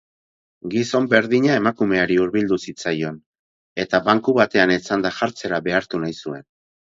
[0.75, 3.19] Gizon berdina emakumeari hurbildu zitzaion
[3.85, 6.45] eta banku batean etzanda jartzera behartu nahi zuen.